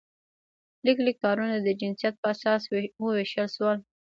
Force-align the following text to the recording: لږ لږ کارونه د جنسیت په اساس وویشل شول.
لږ 0.85 0.97
لږ 1.05 1.15
کارونه 1.23 1.55
د 1.61 1.67
جنسیت 1.79 2.15
په 2.21 2.27
اساس 2.33 2.61
وویشل 3.01 3.47
شول. 3.55 3.77